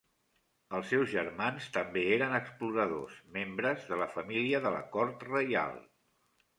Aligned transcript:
Els 0.77 0.87
seus 0.93 1.11
germans 1.11 1.67
també 1.75 2.07
eren 2.17 2.35
exploradors, 2.39 3.21
membres 3.39 3.89
de 3.93 4.03
la 4.03 4.11
família 4.19 4.67
de 4.69 4.77
la 4.81 4.85
Cort 4.99 5.31
Reial. 5.33 5.83